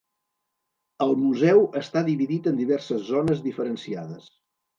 El 1.05 1.13
Museu 1.25 1.61
està 1.81 2.03
dividit 2.07 2.49
en 2.53 2.57
diverses 2.63 3.05
zones 3.11 3.45
diferenciades. 3.51 4.33